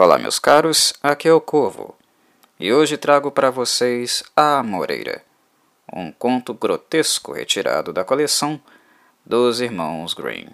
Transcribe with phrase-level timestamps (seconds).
[0.00, 1.92] Olá, meus caros, aqui é o Corvo
[2.60, 5.24] e hoje trago para vocês A Moreira,
[5.92, 8.60] um conto grotesco retirado da coleção
[9.26, 10.50] dos Irmãos Green.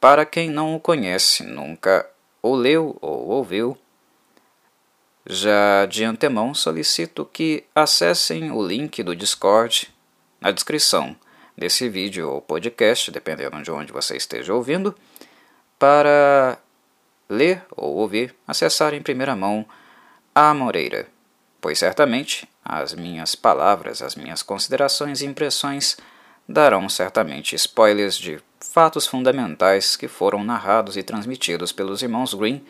[0.00, 2.08] Para quem não o conhece, nunca
[2.40, 3.76] o leu ou ouviu,
[5.26, 9.92] já de antemão solicito que acessem o link do Discord
[10.40, 11.14] na descrição
[11.54, 14.96] desse vídeo ou podcast, dependendo de onde você esteja ouvindo,
[15.78, 16.58] para
[17.32, 19.66] ler ou ouvir, acessar em primeira mão
[20.34, 21.08] a Moreira,
[21.60, 25.96] pois certamente as minhas palavras, as minhas considerações e impressões
[26.48, 32.64] darão certamente spoilers de fatos fundamentais que foram narrados e transmitidos pelos irmãos Green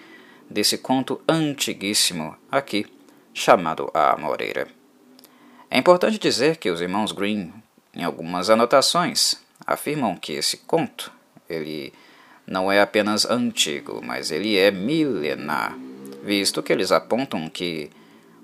[0.48, 2.86] desse conto antiguíssimo aqui,
[3.34, 4.68] chamado A Moreira.
[5.70, 7.52] É importante dizer que os irmãos Green,
[7.94, 9.34] em algumas anotações,
[9.66, 11.12] afirmam que esse conto
[11.48, 11.92] ele
[12.52, 15.74] não é apenas antigo, mas ele é milenar,
[16.22, 17.90] visto que eles apontam que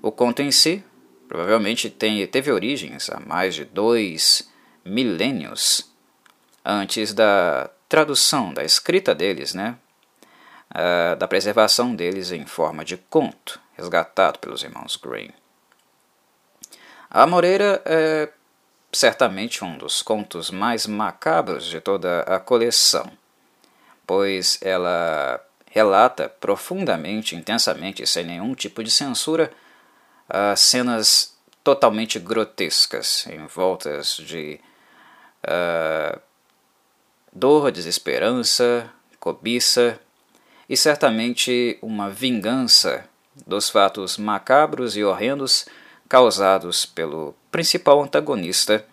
[0.01, 0.83] o conto em si
[1.27, 4.51] provavelmente tem, teve origens há mais de dois
[4.83, 5.91] milênios
[6.65, 9.77] antes da tradução, da escrita deles, né?
[10.71, 15.29] Uh, da preservação deles em forma de conto, resgatado pelos irmãos Green.
[17.09, 18.29] A Moreira é
[18.91, 23.18] certamente um dos contos mais macabros de toda a coleção
[24.09, 29.51] pois ela relata profundamente, intensamente, sem nenhum tipo de censura,
[30.27, 34.59] as cenas totalmente grotescas, envoltas de
[35.45, 36.19] uh,
[37.31, 39.99] dor, desesperança, cobiça
[40.67, 43.07] e certamente uma vingança
[43.45, 45.67] dos fatos macabros e horrendos
[46.09, 48.83] causados pelo principal antagonista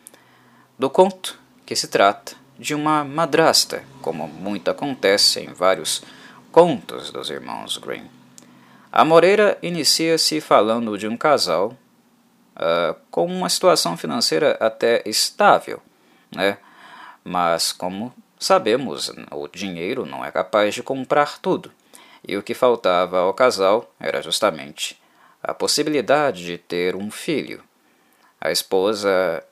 [0.78, 6.02] do conto que se trata de uma madrasta, como muito acontece em vários
[6.50, 8.06] contos dos irmãos Grimm.
[8.90, 11.76] A Moreira inicia-se falando de um casal
[12.56, 15.82] uh, com uma situação financeira até estável,
[16.34, 16.58] né?
[17.22, 21.70] mas como sabemos, o dinheiro não é capaz de comprar tudo,
[22.26, 25.00] e o que faltava ao casal era justamente
[25.42, 27.62] a possibilidade de ter um filho.
[28.40, 29.44] A esposa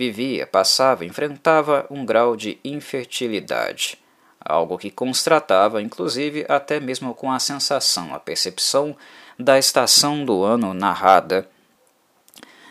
[0.00, 3.98] vivia, passava, enfrentava um grau de infertilidade,
[4.40, 8.96] algo que constatava, inclusive, até mesmo com a sensação, a percepção
[9.38, 11.46] da estação do ano narrada,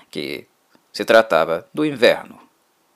[0.09, 0.47] que
[0.91, 2.41] se tratava do inverno,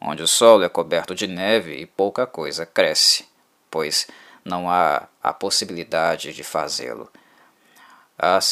[0.01, 3.27] onde o solo é coberto de neve e pouca coisa cresce,
[3.69, 4.07] pois
[4.43, 7.07] não há a possibilidade de fazê-lo.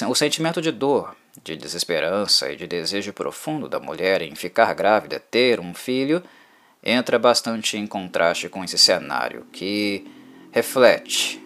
[0.08, 5.20] O sentimento de dor, de desesperança e de desejo profundo da mulher em ficar grávida,
[5.20, 6.24] ter um filho,
[6.84, 10.08] entra bastante em contraste com esse cenário, que
[10.52, 11.44] reflete,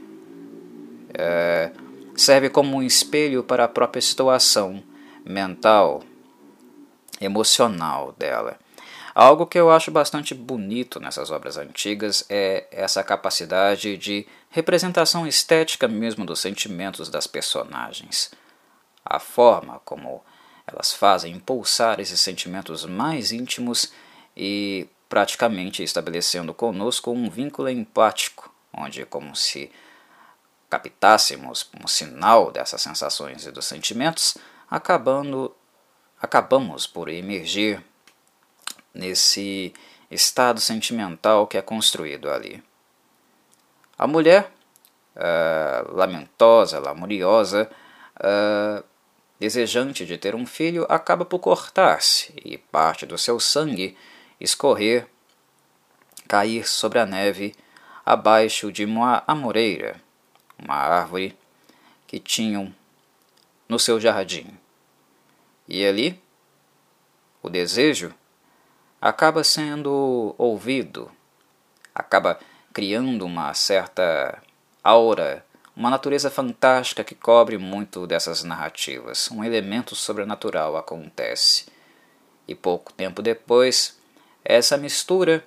[1.14, 1.72] é,
[2.16, 4.84] serve como um espelho para a própria situação
[5.26, 6.04] mental,
[7.20, 8.58] emocional dela.
[9.14, 15.88] Algo que eu acho bastante bonito nessas obras antigas é essa capacidade de representação estética
[15.88, 18.32] mesmo dos sentimentos das personagens
[19.06, 20.24] a forma como
[20.66, 23.94] elas fazem impulsar esses sentimentos mais íntimos
[24.36, 29.72] e praticamente estabelecendo conosco um vínculo empático, onde como se
[30.70, 34.38] captássemos um sinal dessas sensações e dos sentimentos,
[34.70, 35.56] acabando
[36.20, 37.84] acabamos por emergir
[38.94, 39.74] nesse
[40.10, 42.64] estado sentimental que é construído ali.
[43.98, 44.52] A mulher,
[45.16, 47.70] uh, lamentosa, lamuriosa,
[48.18, 48.84] uh,
[49.40, 53.98] desejante de ter um filho, acaba por cortar-se e parte do seu sangue
[54.40, 55.08] escorrer,
[56.28, 57.56] cair sobre a neve
[58.06, 60.02] abaixo de uma amoreira,
[60.58, 61.38] uma árvore
[62.08, 62.74] que tinham
[63.68, 64.48] no seu jardim.
[65.68, 66.22] E ali,
[67.42, 68.14] o desejo
[69.02, 71.12] acaba sendo ouvido,
[71.94, 72.40] acaba
[72.74, 74.42] criando uma certa
[74.84, 75.46] aura
[75.76, 79.30] uma natureza fantástica que cobre muito dessas narrativas.
[79.30, 81.66] Um elemento sobrenatural acontece.
[82.48, 84.00] E pouco tempo depois,
[84.44, 85.46] essa mistura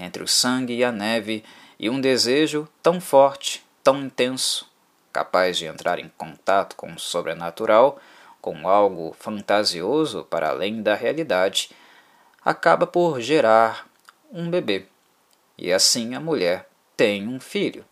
[0.00, 1.44] entre o sangue e a neve
[1.78, 4.70] e um desejo tão forte, tão intenso,
[5.12, 8.00] capaz de entrar em contato com o sobrenatural,
[8.40, 11.70] com algo fantasioso para além da realidade,
[12.42, 13.86] acaba por gerar
[14.32, 14.86] um bebê.
[15.58, 17.84] E assim a mulher tem um filho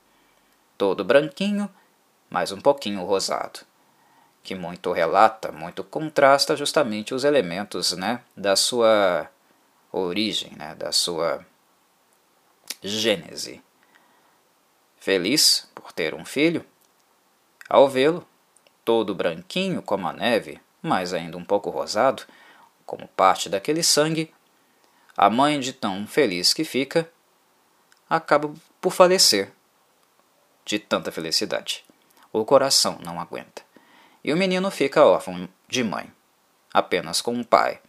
[0.80, 1.68] todo branquinho,
[2.30, 3.60] mas um pouquinho rosado,
[4.42, 9.28] que muito relata, muito contrasta justamente os elementos né, da sua
[9.92, 11.44] origem, né, da sua
[12.82, 13.62] gênese.
[14.98, 16.64] Feliz por ter um filho,
[17.68, 18.26] Ao vê-lo,
[18.82, 22.22] todo branquinho como a neve, mas ainda um pouco rosado,
[22.86, 24.32] como parte daquele sangue,
[25.14, 27.06] a mãe de tão feliz que fica,
[28.08, 28.50] acaba
[28.80, 29.52] por falecer
[30.70, 31.84] de tanta felicidade.
[32.32, 33.62] O coração não aguenta.
[34.22, 36.08] E o menino fica órfão de mãe,
[36.72, 37.80] apenas com um pai,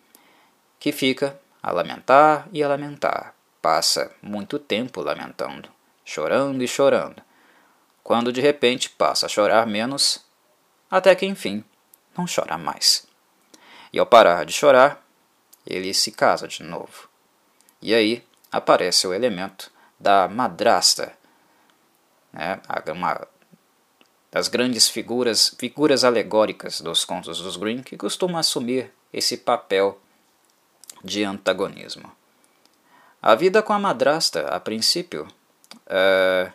[0.79, 3.35] que fica a lamentar e a lamentar.
[3.61, 5.69] Passa muito tempo lamentando,
[6.03, 7.21] chorando e chorando,
[8.03, 10.25] quando de repente passa a chorar menos,
[10.89, 11.63] até que enfim
[12.17, 13.05] não chora mais.
[13.93, 15.05] E ao parar de chorar,
[15.67, 17.07] ele se casa de novo.
[17.79, 21.15] E aí aparece o elemento da madrasta,
[22.33, 22.59] né?
[22.91, 23.27] uma
[24.31, 29.99] das grandes figuras, figuras alegóricas dos contos dos Grimm, que costuma assumir esse papel
[31.03, 32.11] de antagonismo.
[33.21, 35.27] A vida com a madrasta, a princípio,
[35.85, 36.51] é,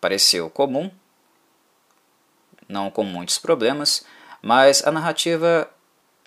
[0.00, 0.90] pareceu comum,
[2.68, 4.06] não com muitos problemas,
[4.40, 5.68] mas a narrativa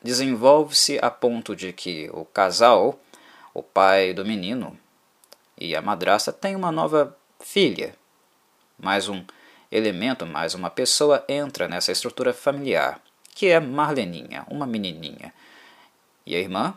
[0.03, 2.99] desenvolve-se a ponto de que o casal,
[3.53, 4.77] o pai do menino
[5.57, 7.95] e a madrasta, têm uma nova filha.
[8.77, 9.23] Mais um
[9.71, 13.01] elemento, mais uma pessoa entra nessa estrutura familiar,
[13.33, 15.33] que é Marleninha, uma menininha.
[16.25, 16.73] E a irmã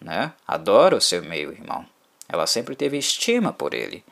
[0.00, 1.86] né, adora o seu meio-irmão.
[2.28, 4.04] Ela sempre teve estima por ele,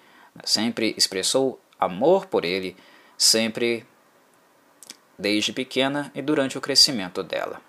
[0.45, 2.77] sempre expressou amor por ele,
[3.19, 3.87] sempre
[5.19, 7.61] desde pequena e durante o crescimento dela.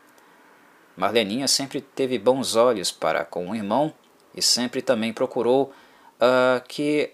[0.96, 3.94] Marleninha sempre teve bons olhos para com o irmão
[4.36, 5.74] e sempre também procurou
[6.20, 7.14] uh, que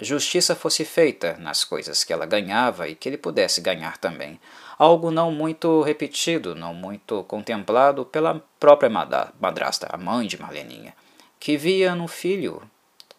[0.00, 4.40] justiça fosse feita nas coisas que ela ganhava e que ele pudesse ganhar também.
[4.78, 10.94] Algo não muito repetido, não muito contemplado pela própria madrasta, a mãe de Marleninha,
[11.38, 12.62] que via no filho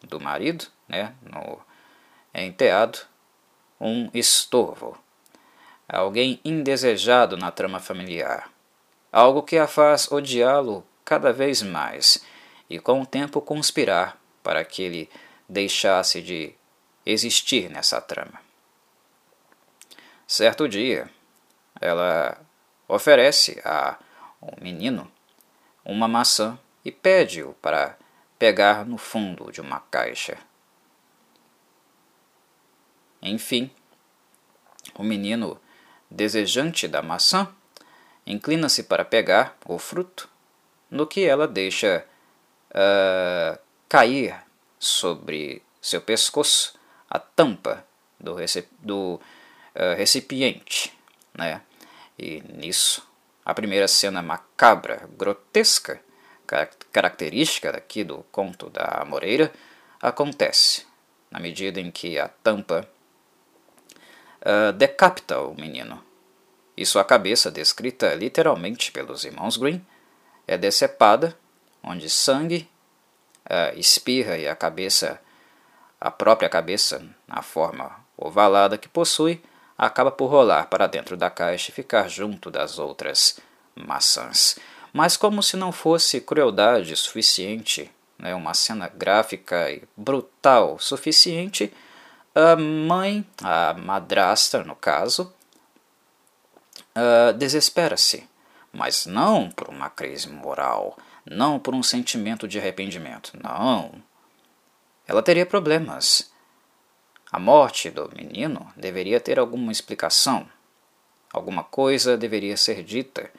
[0.03, 1.59] do marido, né, no
[2.33, 2.99] enteado,
[3.79, 4.97] um estorvo,
[5.87, 8.49] alguém indesejado na trama familiar,
[9.11, 12.23] algo que a faz odiá-lo cada vez mais
[12.69, 15.09] e com o tempo conspirar para que ele
[15.49, 16.55] deixasse de
[17.05, 18.41] existir nessa trama.
[20.27, 21.09] Certo dia,
[21.79, 22.39] ela
[22.87, 23.97] oferece a
[24.41, 25.11] um menino
[25.83, 27.97] uma maçã e pede-o para
[28.39, 30.37] pegar no fundo de uma caixa.
[33.21, 33.69] Enfim,
[34.95, 35.59] o menino,
[36.09, 37.47] desejante da maçã,
[38.25, 40.29] inclina-se para pegar o fruto,
[40.89, 42.05] no que ela deixa
[42.71, 44.35] uh, cair
[44.79, 46.79] sobre seu pescoço
[47.11, 47.85] a tampa
[48.17, 48.37] do,
[48.79, 49.15] do
[49.75, 50.97] uh, recipiente.
[51.37, 51.61] Né?
[52.17, 53.05] E nisso,
[53.43, 56.01] a primeira cena macabra, grotesca,
[56.91, 59.51] característica daqui do conto da Moreira,
[60.01, 60.85] acontece,
[61.29, 62.87] na medida em que a tampa
[64.41, 66.01] uh, decapita o menino.
[66.77, 69.85] E sua cabeça, descrita literalmente pelos irmãos Green,
[70.47, 71.37] é decepada,
[71.83, 72.69] onde sangue
[73.45, 75.19] uh, espirra e a cabeça
[76.01, 79.39] a própria cabeça, na forma ovalada que possui,
[79.77, 83.39] acaba por rolar para dentro da caixa e ficar junto das outras
[83.75, 84.57] maçãs.
[84.91, 91.71] Mas, como se não fosse crueldade suficiente, né, uma cena gráfica e brutal suficiente,
[92.33, 95.31] a mãe, a madrasta no caso,
[96.95, 98.27] uh, desespera-se,
[98.73, 103.91] mas não por uma crise moral, não por um sentimento de arrependimento, não
[105.11, 106.31] ela teria problemas.
[107.29, 110.47] A morte do menino deveria ter alguma explicação.
[111.33, 113.29] Alguma coisa deveria ser dita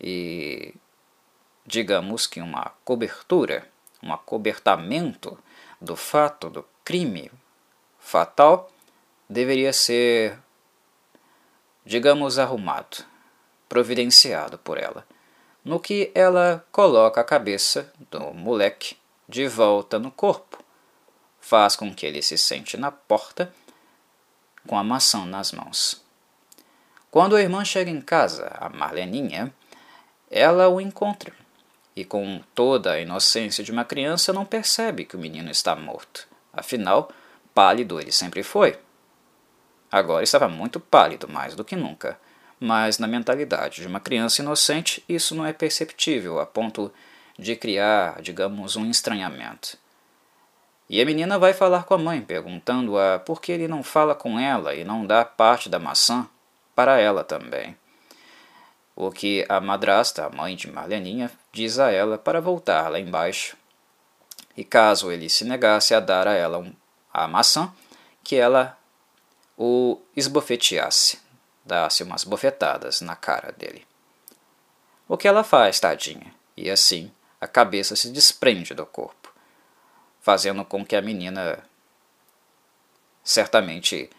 [0.00, 0.72] e,
[1.66, 3.68] digamos que uma cobertura,
[4.00, 5.36] um acobertamento
[5.80, 7.32] do fato do crime
[7.98, 8.70] fatal
[9.28, 10.38] deveria ser,
[11.84, 13.04] digamos, arrumado,
[13.68, 15.04] providenciado por ela,
[15.64, 18.96] no que ela coloca a cabeça do moleque
[19.28, 20.47] de volta no corpo
[21.48, 23.50] faz com que ele se sente na porta
[24.66, 26.04] com a maçã nas mãos.
[27.10, 29.50] Quando a irmã chega em casa, a Marleninha,
[30.30, 31.32] ela o encontra
[31.96, 36.28] e, com toda a inocência de uma criança, não percebe que o menino está morto.
[36.52, 37.10] Afinal,
[37.54, 38.78] pálido ele sempre foi.
[39.90, 42.20] Agora estava muito pálido, mais do que nunca.
[42.60, 46.92] Mas na mentalidade de uma criança inocente, isso não é perceptível a ponto
[47.38, 49.78] de criar, digamos, um estranhamento.
[50.88, 54.38] E a menina vai falar com a mãe, perguntando-a por que ele não fala com
[54.38, 56.26] ela e não dá parte da maçã
[56.74, 57.76] para ela também.
[58.96, 63.56] O que a madrasta, a mãe de Marleninha, diz a ela para voltar lá embaixo.
[64.56, 66.72] E caso ele se negasse a dar a ela um,
[67.12, 67.72] a maçã,
[68.24, 68.76] que ela
[69.56, 71.18] o esbofeteasse
[71.68, 73.86] dá-se umas bofetadas na cara dele.
[75.06, 76.34] O que ela faz, tadinha?
[76.56, 79.17] E assim a cabeça se desprende do corpo,
[80.28, 81.64] fazendo com que a menina
[83.24, 84.10] certamente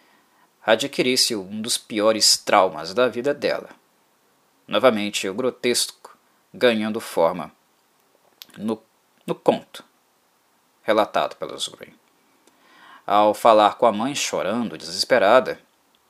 [0.66, 3.70] adquirisse um dos piores traumas da vida dela.
[4.68, 6.18] Novamente, o grotesco
[6.52, 7.52] ganhando forma
[8.58, 8.82] no,
[9.24, 9.86] no conto
[10.82, 11.94] relatado pelos Green.
[13.06, 15.62] Ao falar com a mãe chorando, desesperada,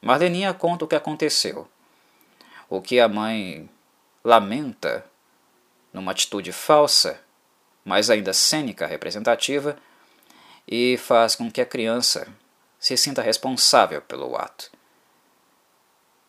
[0.01, 1.68] Marleninha conta o que aconteceu.
[2.70, 3.70] O que a mãe
[4.24, 5.06] lamenta,
[5.91, 7.20] numa atitude falsa,
[7.84, 9.77] mas ainda cênica representativa,
[10.71, 12.27] e faz com que a criança
[12.79, 14.69] se sinta responsável pelo ato.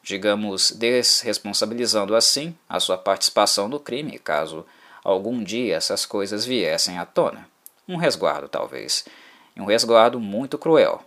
[0.02, 4.64] Digamos, desresponsabilizando assim a sua participação no crime, caso
[5.04, 7.46] algum dia essas coisas viessem à tona.
[7.86, 9.04] Um resguardo, talvez,
[9.54, 11.04] um resguardo muito cruel,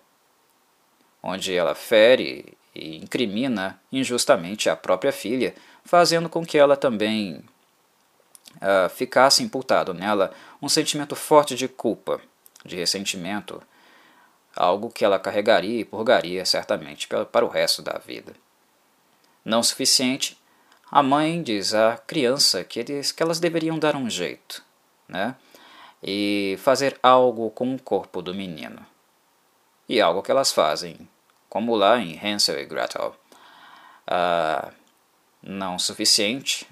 [1.23, 7.43] onde ela fere e incrimina injustamente a própria filha, fazendo com que ela também
[8.57, 12.21] uh, ficasse imputado nela um sentimento forte de culpa,
[12.63, 13.61] de ressentimento,
[14.55, 18.33] algo que ela carregaria e purgaria certamente para o resto da vida.
[19.43, 20.37] Não suficiente,
[20.89, 24.63] a mãe diz à criança que, eles, que elas deveriam dar um jeito,
[25.07, 25.35] né?
[26.01, 28.85] E fazer algo com o corpo do menino.
[29.87, 31.07] E algo que elas fazem,
[31.49, 33.15] como lá em Hansel e Gretel.
[34.05, 34.71] Ah,
[35.41, 36.67] não suficiente,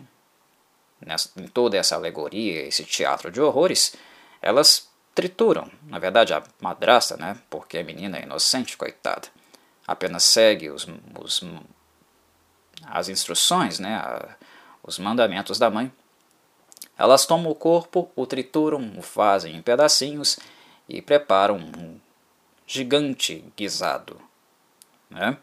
[0.99, 3.95] nessa, em toda essa alegoria, esse teatro de horrores,
[4.41, 9.27] elas trituram, na verdade a madrasta, né, porque a menina é inocente, coitada,
[9.85, 10.87] apenas segue os,
[11.19, 11.43] os
[12.85, 14.35] as instruções, né, a,
[14.83, 15.91] os mandamentos da mãe.
[16.97, 20.39] Elas tomam o corpo, o trituram, o fazem em pedacinhos
[20.87, 21.99] e preparam um
[22.65, 24.19] gigante guisado
[25.09, 25.37] né,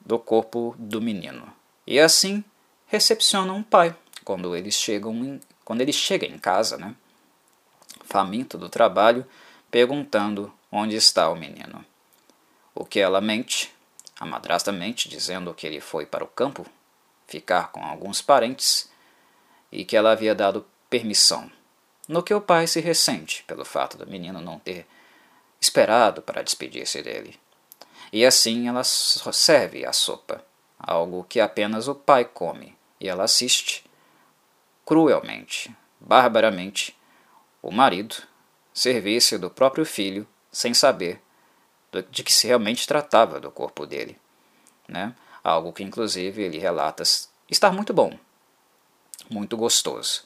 [0.00, 1.52] do corpo do menino.
[1.86, 2.44] E assim
[2.86, 3.94] recepcionam o pai.
[4.24, 6.94] Quando eles chegam em, quando ele chega em casa, né,
[8.14, 9.26] faminto do trabalho,
[9.72, 11.84] perguntando onde está o menino.
[12.72, 13.74] O que ela mente,
[14.20, 16.64] a madrasta mente, dizendo que ele foi para o campo
[17.26, 18.88] ficar com alguns parentes
[19.72, 21.50] e que ela havia dado permissão.
[22.06, 24.86] No que o pai se ressente pelo fato do menino não ter
[25.60, 27.36] esperado para despedir-se dele.
[28.12, 30.44] E assim ela serve a sopa,
[30.78, 33.84] algo que apenas o pai come, e ela assiste,
[34.86, 36.96] cruelmente, barbaramente,
[37.64, 38.16] o marido
[38.74, 41.18] servir-se do próprio filho sem saber
[42.10, 44.18] de que se realmente tratava do corpo dele.
[44.86, 45.14] Né?
[45.42, 47.02] Algo que, inclusive, ele relata
[47.50, 48.18] estar muito bom,
[49.30, 50.24] muito gostoso.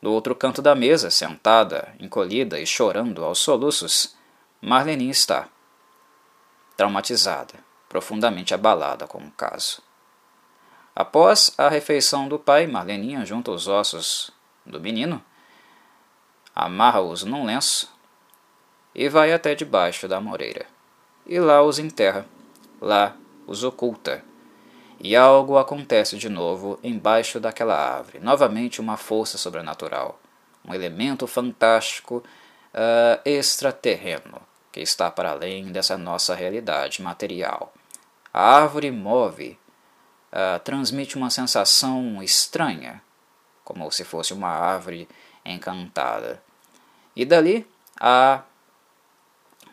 [0.00, 4.16] Do outro canto da mesa, sentada, encolhida e chorando aos soluços,
[4.60, 5.48] Marlene está,
[6.78, 7.54] traumatizada,
[7.90, 9.82] profundamente abalada com o caso.
[10.96, 14.30] Após a refeição do pai, Marleninha junta os ossos
[14.64, 15.22] do menino
[16.54, 17.92] amarra-os num lenço
[18.94, 20.66] e vai até debaixo da moreira.
[21.26, 22.26] E lá os enterra,
[22.80, 23.16] lá
[23.46, 24.24] os oculta.
[25.00, 28.20] E algo acontece de novo embaixo daquela árvore.
[28.20, 30.20] Novamente uma força sobrenatural,
[30.64, 32.22] um elemento fantástico
[32.74, 34.40] uh, extraterreno
[34.72, 37.72] que está para além dessa nossa realidade material.
[38.32, 39.58] A árvore move,
[40.32, 43.02] uh, transmite uma sensação estranha,
[43.62, 45.06] como se fosse uma árvore
[45.44, 46.42] encantada.
[47.14, 47.66] E dali
[48.00, 48.42] a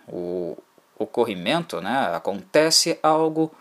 [0.08, 0.58] o
[0.98, 3.54] ocorrimento, né, acontece algo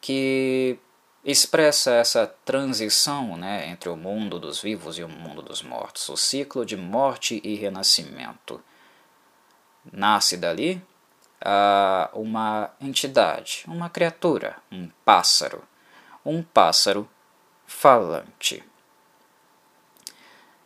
[0.00, 0.78] que
[1.24, 6.16] expressa essa transição né, entre o mundo dos vivos e o mundo dos mortos, o
[6.16, 8.62] ciclo de morte e renascimento.
[9.90, 10.82] Nasce dali
[11.42, 15.62] uh, uma entidade, uma criatura, um pássaro,
[16.24, 17.08] um pássaro
[17.66, 18.62] falante.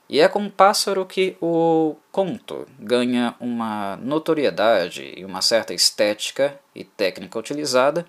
[0.08, 6.58] E é com o pássaro que o conto ganha uma notoriedade e uma certa estética
[6.74, 8.06] e técnica utilizada,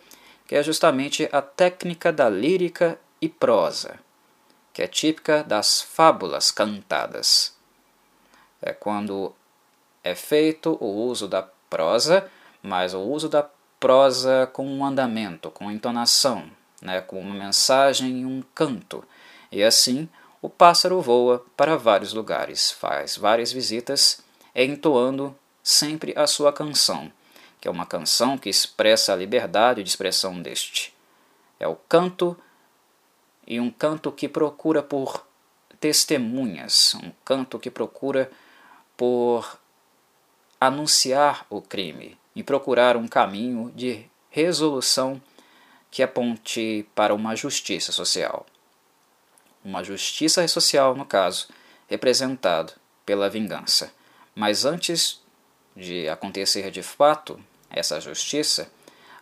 [0.48, 4.00] que é justamente a técnica da lírica e prosa,
[4.74, 7.53] que é típica das fábulas cantadas.
[8.62, 9.36] É quando
[10.01, 12.29] é feito o uso da prosa,
[12.63, 16.50] mas o uso da prosa com um andamento, com entonação,
[16.82, 19.03] né, com uma mensagem e um canto,
[19.51, 20.08] e assim
[20.41, 24.22] o pássaro voa para vários lugares, faz várias visitas,
[24.55, 27.12] entoando sempre a sua canção,
[27.60, 30.93] que é uma canção que expressa a liberdade de expressão deste.
[31.60, 32.38] É o canto
[33.46, 35.25] e um canto que procura por
[35.79, 38.31] testemunhas, um canto que procura
[38.96, 39.60] por
[40.60, 45.22] anunciar o crime e procurar um caminho de resolução
[45.91, 48.46] que aponte para uma justiça social.
[49.63, 51.48] Uma justiça social, no caso,
[51.88, 52.74] representado
[53.06, 53.92] pela vingança.
[54.36, 55.22] Mas antes
[55.75, 57.39] de acontecer de fato
[57.70, 58.72] essa justiça,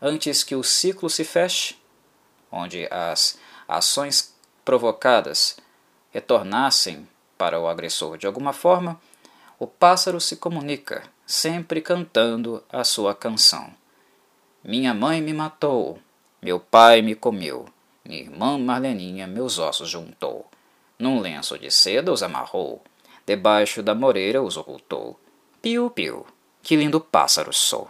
[0.01, 1.77] antes que o ciclo se feche,
[2.51, 5.58] onde as ações provocadas
[6.12, 9.00] retornassem para o agressor de alguma forma,
[9.60, 13.74] o pássaro se comunica, sempre cantando a sua canção.
[14.63, 16.00] Minha mãe me matou,
[16.41, 17.67] meu pai me comeu,
[18.07, 20.49] minha irmã Marleninha meus ossos juntou.
[20.97, 22.81] Num lenço de seda os amarrou,
[23.25, 25.19] debaixo da moreira os ocultou.
[25.61, 26.25] Piu, piu,
[26.63, 27.89] que lindo pássaro sou.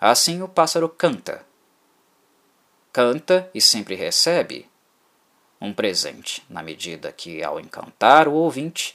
[0.00, 1.44] Assim o pássaro canta.
[2.92, 4.68] Canta e sempre recebe
[5.60, 8.94] um presente, na medida que, ao encantar o ouvinte,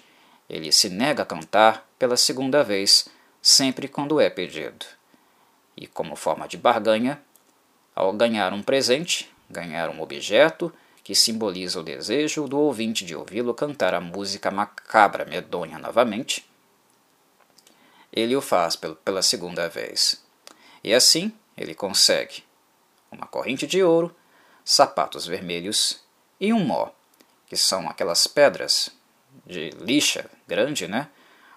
[0.49, 3.09] ele se nega a cantar pela segunda vez,
[3.41, 4.85] sempre quando é pedido.
[5.75, 7.21] E, como forma de barganha,
[7.95, 10.71] ao ganhar um presente, ganhar um objeto
[11.03, 16.47] que simboliza o desejo do ouvinte de ouvi-lo cantar a música macabra medonha novamente,
[18.11, 20.23] ele o faz pela segunda vez.
[20.83, 22.43] E assim ele consegue
[23.11, 24.15] uma corrente de ouro,
[24.63, 25.99] sapatos vermelhos
[26.39, 26.89] e um mó,
[27.47, 28.91] que são aquelas pedras
[29.45, 31.09] de lixa grande, né,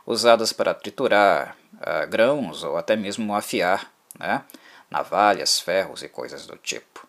[0.07, 4.45] usadas para triturar uh, grãos ou até mesmo afiar né,
[4.91, 7.07] navalhas, ferros e coisas do tipo.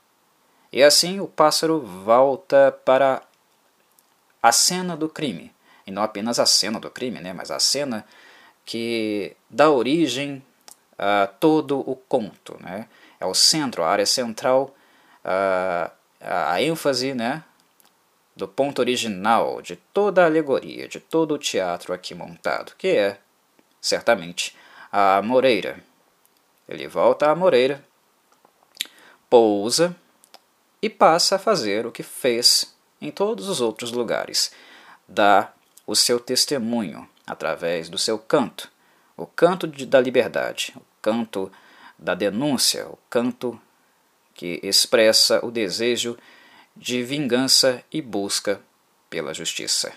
[0.73, 3.21] E assim o pássaro volta para
[4.41, 5.53] a cena do crime,
[5.85, 8.03] e não apenas a cena do crime, né, mas a cena
[8.65, 10.43] que dá origem
[10.97, 12.57] a todo o conto.
[12.59, 12.87] Né?
[13.19, 14.73] É o centro, a área central,
[15.23, 17.43] a, a ênfase né,
[18.35, 23.19] do ponto original de toda a alegoria, de todo o teatro aqui montado, que é,
[23.79, 24.57] certamente,
[24.91, 25.77] a Moreira.
[26.67, 27.85] Ele volta à Moreira,
[29.29, 29.95] pousa
[30.83, 34.51] e passa a fazer o que fez em todos os outros lugares.
[35.07, 35.53] Dá
[35.87, 38.69] o seu testemunho através do seu canto,
[39.15, 41.49] o canto de, da liberdade, o canto
[41.97, 43.57] da denúncia, o canto
[44.33, 46.17] que expressa o desejo
[46.75, 48.59] de vingança e busca
[49.09, 49.93] pela justiça.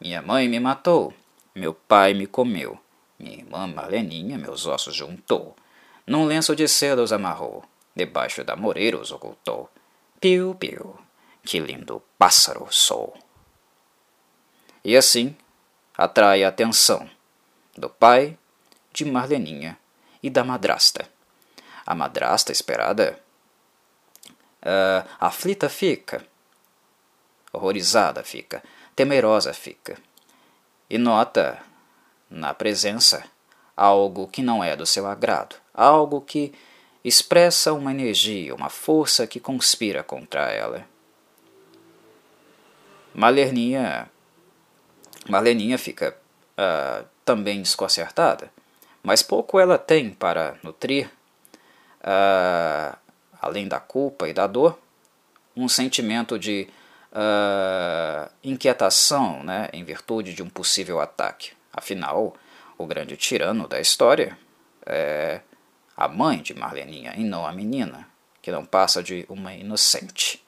[0.00, 1.12] Minha mãe me matou,
[1.52, 2.78] meu pai me comeu,
[3.18, 5.56] minha irmã Marleninha meus ossos juntou,
[6.06, 7.64] num lenço de seda os amarrou,
[7.94, 9.70] debaixo da moreira os ocultou.
[10.20, 10.98] Piu, piu,
[11.44, 13.14] que lindo pássaro sou.
[14.84, 15.36] E assim
[15.96, 17.08] atrai a atenção
[17.76, 18.38] do pai,
[18.92, 19.78] de Marleninha
[20.22, 21.08] e da madrasta.
[21.84, 23.18] A madrasta esperada
[24.62, 26.24] uh, aflita fica,
[27.52, 28.62] horrorizada fica,
[28.94, 29.98] temerosa fica,
[30.88, 31.60] e nota
[32.30, 33.24] na presença
[33.76, 36.54] algo que não é do seu agrado, algo que
[37.04, 40.86] expressa uma energia, uma força que conspira contra ela.
[43.14, 44.08] Malerninha,
[45.28, 46.16] Marleninha fica
[46.56, 48.50] uh, também desconcertada,
[49.02, 51.10] mas pouco ela tem para nutrir
[52.02, 52.96] uh,
[53.40, 54.78] além da culpa e da dor,
[55.56, 56.68] um sentimento de
[57.12, 61.52] uh, inquietação né, em virtude de um possível ataque.
[61.72, 62.34] Afinal,
[62.78, 64.38] o grande tirano da história
[64.86, 65.40] é
[65.96, 68.08] a mãe de Marleninha e não a menina,
[68.40, 70.44] que não passa de uma inocente.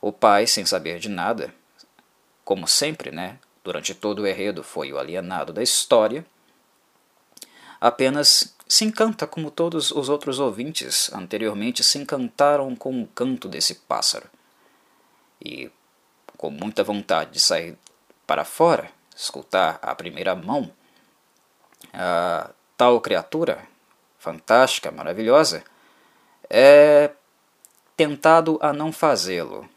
[0.00, 1.54] O pai, sem saber de nada,
[2.44, 6.24] como sempre, né, durante todo o enredo foi o alienado da história,
[7.80, 13.76] apenas se encanta como todos os outros ouvintes anteriormente se encantaram com o canto desse
[13.76, 14.28] pássaro.
[15.44, 15.70] E,
[16.36, 17.78] com muita vontade de sair
[18.26, 20.70] para fora, escutar à primeira mão
[21.92, 23.66] a tal criatura
[24.26, 25.62] fantástica, maravilhosa,
[26.50, 27.10] é
[27.96, 29.68] tentado a não fazê-lo.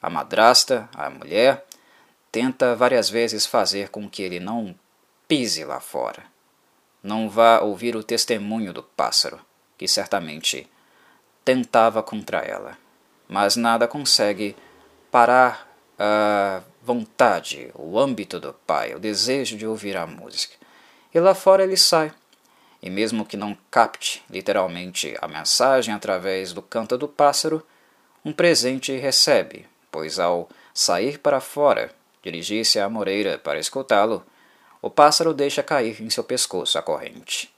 [0.00, 1.64] A madrasta, a mulher,
[2.30, 4.74] tenta várias vezes fazer com que ele não
[5.28, 6.32] pise lá fora
[7.02, 9.40] não vá ouvir o testemunho do pássaro,
[9.76, 10.70] que certamente
[11.44, 12.78] tentava contra ela,
[13.28, 14.54] mas nada consegue
[15.10, 20.54] parar a vontade, o âmbito do pai, o desejo de ouvir a música.
[21.12, 22.12] E lá fora ele sai,
[22.82, 27.64] e mesmo que não capte literalmente a mensagem através do canto do pássaro,
[28.24, 34.24] um presente recebe, pois ao sair para fora, dirigir-se à moreira para escutá-lo,
[34.80, 37.54] o pássaro deixa cair em seu pescoço a corrente.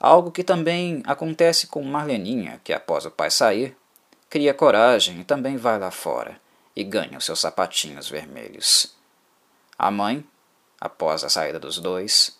[0.00, 3.76] Algo que também acontece com Marleninha, que após o pai sair,
[4.28, 6.40] cria coragem e também vai lá fora
[6.74, 8.96] e ganha os seus sapatinhos vermelhos.
[9.78, 10.24] A mãe,
[10.80, 12.36] após a saída dos dois,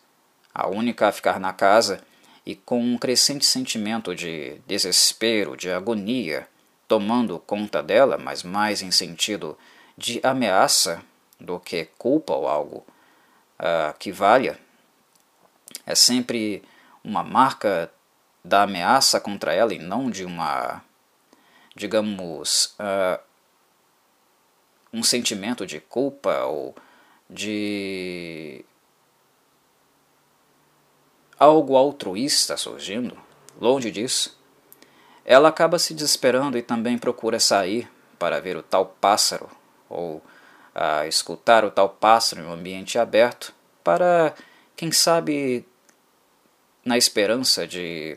[0.55, 2.01] a única a ficar na casa
[2.47, 6.47] e com um crescente sentimento de desespero, de agonia,
[6.87, 9.59] tomando conta dela, mas mais em sentido
[9.97, 11.03] de ameaça
[11.41, 12.87] do que culpa ou algo
[13.59, 14.59] uh, que valha,
[15.87, 16.63] é sempre
[17.03, 17.91] uma marca
[18.45, 20.85] da ameaça contra ela e não de uma,
[21.75, 23.21] digamos, uh,
[24.93, 26.75] um sentimento de culpa ou
[27.29, 28.65] de
[31.45, 33.17] algo altruísta surgindo,
[33.61, 34.39] longe disso.
[35.25, 39.51] Ela acaba se desesperando e também procura sair para ver o tal pássaro
[39.89, 40.23] ou
[40.75, 44.35] a escutar o tal pássaro em um ambiente aberto para,
[44.75, 45.67] quem sabe,
[46.85, 48.17] na esperança de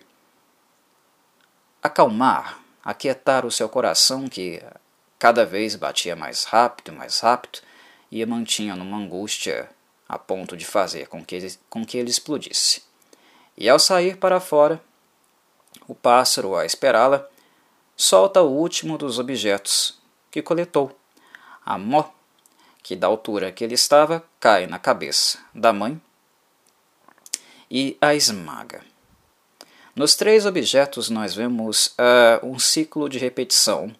[1.84, 4.62] acalmar, aquietar o seu coração que
[5.20, 7.60] cada vez batia mais rápido mais rápido
[8.10, 9.70] e a mantinha numa angústia
[10.08, 12.87] a ponto de fazer com que ele, com que ele explodisse.
[13.58, 14.80] E ao sair para fora,
[15.88, 17.28] o pássaro, a esperá-la,
[17.96, 19.98] solta o último dos objetos
[20.30, 20.96] que coletou,
[21.66, 22.06] a mó,
[22.84, 26.00] que da altura que ele estava cai na cabeça da mãe
[27.70, 28.82] e a esmaga.
[29.96, 33.94] Nos três objetos nós vemos uh, um ciclo de repetição,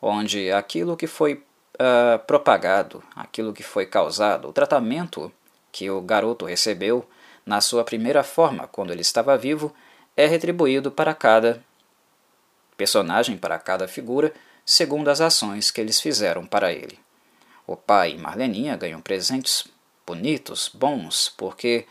[0.00, 5.30] onde aquilo que foi uh, propagado, aquilo que foi causado, o tratamento
[5.70, 7.06] que o garoto recebeu
[7.44, 9.74] na sua primeira forma, quando ele estava vivo,
[10.16, 11.62] é retribuído para cada
[12.76, 14.32] personagem, para cada figura,
[14.64, 16.98] segundo as ações que eles fizeram para ele.
[17.66, 19.66] O pai e Marleninha ganham presentes
[20.06, 21.86] bonitos, bons, porque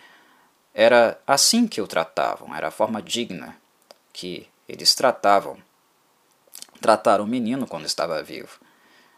[0.73, 3.55] era assim que o tratavam, era a forma digna
[4.11, 5.57] que eles tratavam.
[6.81, 8.59] Trataram o menino quando estava vivo.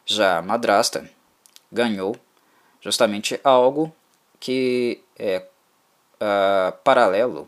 [0.06, 1.10] Já a madrasta
[1.72, 2.16] ganhou
[2.80, 3.94] justamente algo
[4.40, 5.44] que é
[6.16, 7.48] uh, paralelo,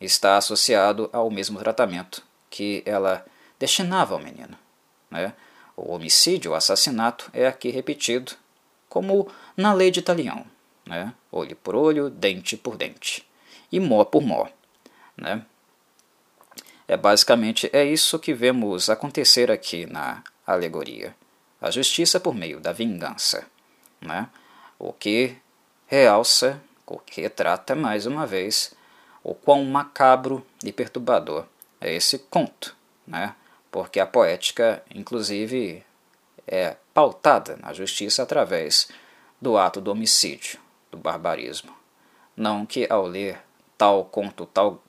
[0.00, 3.24] está associado ao mesmo tratamento que ela
[3.58, 4.56] destinava ao menino.
[5.10, 5.34] Né?
[5.76, 8.32] O homicídio, o assassinato, é aqui repetido,
[8.88, 10.44] como na lei de Italião,
[10.86, 11.12] né?
[11.30, 13.26] olho por olho, dente por dente,
[13.70, 14.46] e mó por mó.
[15.16, 15.44] Né?
[16.88, 21.14] É basicamente é isso que vemos acontecer aqui na alegoria.
[21.60, 23.46] A justiça por meio da vingança,
[24.00, 24.28] né?
[24.78, 25.36] o que
[25.86, 28.74] realça o que retrata mais uma vez
[29.22, 31.46] o quão macabro e perturbador
[31.80, 32.76] é esse conto,
[33.06, 33.34] né?
[33.70, 35.84] porque a poética, inclusive,
[36.46, 38.88] é pautada na justiça através
[39.40, 40.58] do ato do homicídio,
[40.90, 41.72] do barbarismo.
[42.36, 43.40] Não que ao ler
[43.78, 44.82] tal conto, tal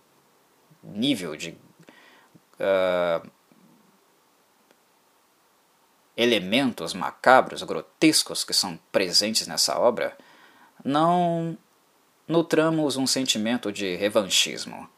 [0.84, 3.30] nível de uh,
[6.18, 10.18] elementos macabros, grotescos que são presentes nessa obra,
[10.84, 11.58] não
[12.32, 14.90] nutramos um sentimento de revanchismo,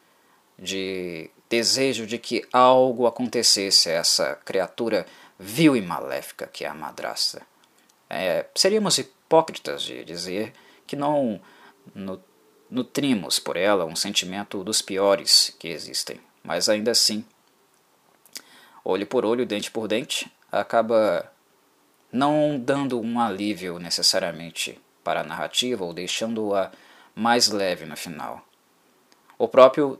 [0.57, 5.05] de desejo de que algo acontecesse a essa criatura
[5.39, 7.41] vil e maléfica que é a madrasta.
[8.09, 10.53] É, seríamos hipócritas de dizer
[10.85, 11.41] que não
[12.69, 17.25] nutrimos por ela um sentimento dos piores que existem, mas ainda assim,
[18.85, 21.31] olho por olho, dente por dente, acaba
[22.11, 26.71] não dando um alívio necessariamente para a narrativa ou deixando-a
[27.15, 28.41] mais leve no final.
[29.37, 29.99] O próprio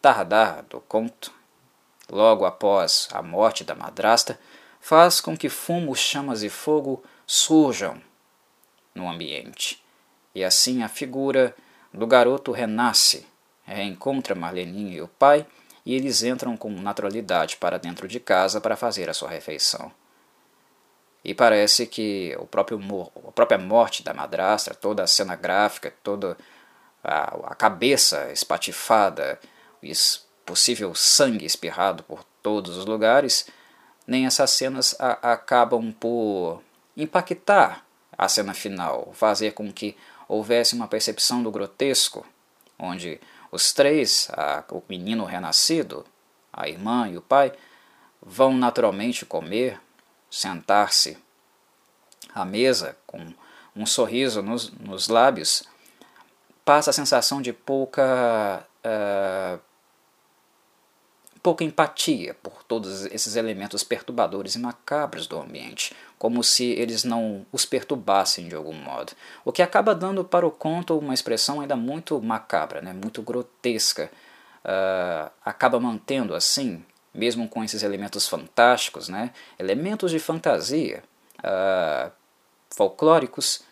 [0.00, 1.32] tardar do conto,
[2.10, 4.38] logo após a morte da madrasta,
[4.80, 8.00] faz com que fumo, chamas e fogo surjam
[8.94, 9.82] no ambiente.
[10.34, 11.54] E assim a figura
[11.92, 13.26] do garoto renasce,
[13.64, 15.46] reencontra Marleninha e o pai,
[15.86, 19.92] e eles entram com naturalidade para dentro de casa para fazer a sua refeição.
[21.24, 22.78] E parece que o próprio
[23.26, 26.36] a própria morte da madrasta, toda a cena gráfica, toda
[27.04, 29.38] a, a cabeça espatifada,
[29.82, 29.86] o
[30.44, 33.46] possível sangue espirrado por todos os lugares,
[34.06, 36.62] nem essas cenas a, acabam por
[36.96, 37.84] impactar
[38.16, 39.96] a cena final, fazer com que
[40.28, 42.26] houvesse uma percepção do grotesco,
[42.78, 46.04] onde os três, a, o menino renascido,
[46.52, 47.52] a irmã e o pai,
[48.20, 49.80] vão naturalmente comer,
[50.30, 51.18] sentar-se
[52.34, 53.32] à mesa com
[53.76, 55.64] um sorriso nos, nos lábios,
[56.64, 59.60] passa a sensação de pouca uh,
[61.44, 67.44] pouca empatia por todos esses elementos perturbadores e macabros do ambiente, como se eles não
[67.52, 69.12] os perturbassem de algum modo,
[69.44, 74.10] o que acaba dando para o conto uma expressão ainda muito macabra, né, muito grotesca,
[74.64, 81.04] uh, acaba mantendo assim, mesmo com esses elementos fantásticos, né, elementos de fantasia
[81.40, 82.10] uh,
[82.70, 83.62] folclóricos,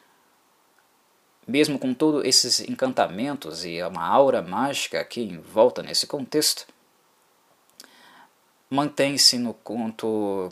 [1.47, 6.67] mesmo com todos esses encantamentos e uma aura mágica aqui em volta nesse contexto,
[8.71, 10.51] mantém-se no conto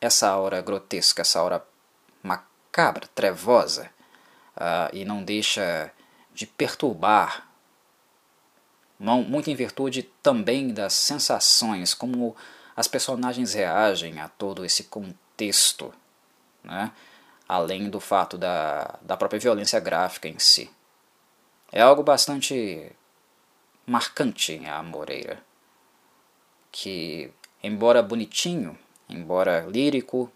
[0.00, 1.66] essa aura grotesca, essa aura
[2.22, 3.90] macabra, trevosa,
[4.56, 5.90] uh, e não deixa
[6.32, 7.48] de perturbar,
[8.98, 12.36] muito em virtude também das sensações, como
[12.74, 15.92] as personagens reagem a todo esse contexto,
[16.62, 16.92] né?
[17.48, 20.70] Além do fato da, da própria violência gráfica em si.
[21.70, 22.92] É algo bastante
[23.86, 25.42] marcante a Moreira,
[26.72, 27.32] que,
[27.62, 28.78] embora bonitinho,
[29.08, 30.30] embora lírico,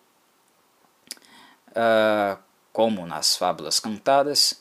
[1.71, 2.41] uh,
[2.73, 4.61] como nas fábulas cantadas,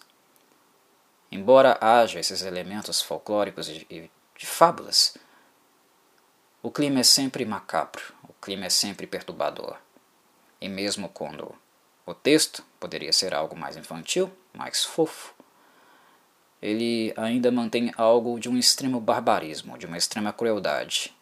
[1.32, 5.16] embora haja esses elementos folclóricos e de, de fábulas,
[6.62, 9.78] o clima é sempre macabro, o clima é sempre perturbador.
[10.60, 11.56] E mesmo quando
[12.12, 15.34] o texto poderia ser algo mais infantil, mais fofo,
[16.62, 21.16] ele ainda mantém algo de um extremo barbarismo, de uma extrema crueldade.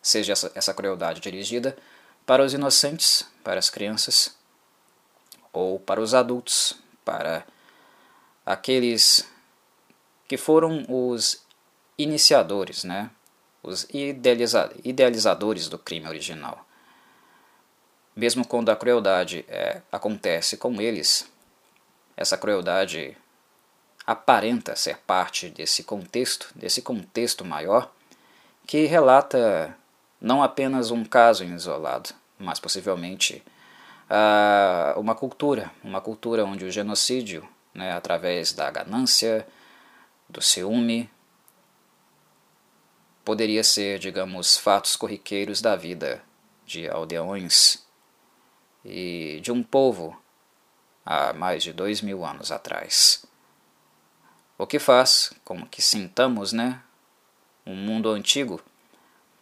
[0.00, 1.76] Seja essa, essa crueldade dirigida
[2.24, 4.36] para os inocentes, para as crianças,
[5.52, 7.44] ou para os adultos, para
[8.46, 9.28] aqueles
[10.28, 11.44] que foram os
[11.98, 13.10] iniciadores, né?
[13.62, 16.66] os idealiza idealizadores do crime original.
[18.20, 21.26] Mesmo quando a crueldade é, acontece com eles,
[22.14, 23.16] essa crueldade
[24.06, 27.90] aparenta ser parte desse contexto, desse contexto maior,
[28.66, 29.74] que relata
[30.20, 33.42] não apenas um caso isolado, mas possivelmente
[34.10, 39.48] uh, uma cultura, uma cultura onde o genocídio, né, através da ganância,
[40.28, 41.08] do ciúme,
[43.24, 46.22] poderia ser, digamos, fatos corriqueiros da vida
[46.66, 47.88] de aldeões
[48.84, 50.20] e de um povo
[51.04, 53.24] há mais de dois mil anos atrás.
[54.56, 56.82] O que faz com que sintamos, né,
[57.66, 58.60] um mundo antigo,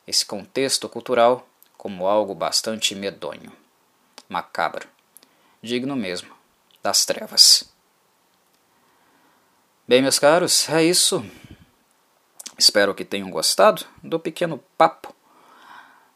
[0.06, 3.52] esse contexto cultural, como algo bastante medonho,
[4.28, 4.88] macabro,
[5.62, 6.34] digno mesmo
[6.82, 7.68] das trevas.
[9.86, 11.24] Bem, meus caros, é isso.
[12.58, 15.14] Espero que tenham gostado do pequeno papo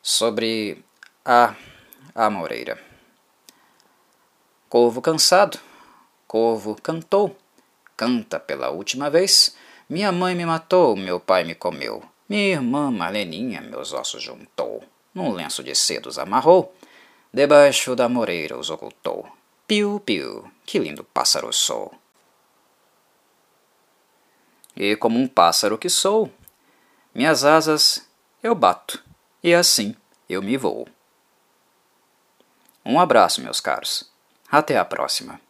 [0.02, 0.84] sobre
[1.24, 1.54] a
[2.14, 2.91] Amoreira.
[4.72, 5.60] Corvo cansado,
[6.26, 7.36] corvo cantou,
[7.94, 9.54] canta pela última vez.
[9.86, 12.02] Minha mãe me matou, meu pai me comeu.
[12.26, 14.82] Minha irmã Marleninha meus ossos juntou,
[15.14, 16.74] num lenço de cedos amarrou,
[17.30, 19.30] debaixo da moreira os ocultou.
[19.66, 21.92] Piu, piu, que lindo pássaro sou.
[24.74, 26.32] E como um pássaro que sou,
[27.14, 28.08] minhas asas
[28.42, 29.04] eu bato,
[29.42, 29.94] e assim
[30.30, 30.88] eu me vou.
[32.82, 34.10] Um abraço, meus caros.
[34.52, 35.40] Até a próxima.